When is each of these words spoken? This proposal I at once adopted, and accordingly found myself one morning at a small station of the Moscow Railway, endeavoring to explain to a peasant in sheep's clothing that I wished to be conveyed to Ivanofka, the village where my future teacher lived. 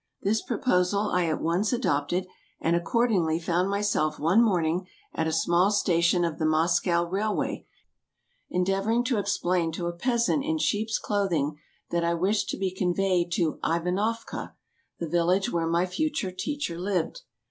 This 0.23 0.41
proposal 0.41 1.11
I 1.13 1.25
at 1.25 1.39
once 1.43 1.71
adopted, 1.71 2.25
and 2.59 2.75
accordingly 2.75 3.39
found 3.39 3.69
myself 3.69 4.17
one 4.17 4.41
morning 4.41 4.87
at 5.13 5.27
a 5.27 5.31
small 5.31 5.69
station 5.69 6.25
of 6.25 6.39
the 6.39 6.45
Moscow 6.47 7.07
Railway, 7.07 7.67
endeavoring 8.49 9.03
to 9.03 9.19
explain 9.19 9.71
to 9.73 9.85
a 9.85 9.93
peasant 9.93 10.43
in 10.43 10.57
sheep's 10.57 10.97
clothing 10.97 11.59
that 11.91 12.03
I 12.03 12.15
wished 12.15 12.49
to 12.49 12.57
be 12.57 12.73
conveyed 12.73 13.31
to 13.33 13.59
Ivanofka, 13.63 14.53
the 14.97 15.07
village 15.07 15.51
where 15.51 15.67
my 15.67 15.85
future 15.85 16.31
teacher 16.31 16.79
lived. 16.79 17.21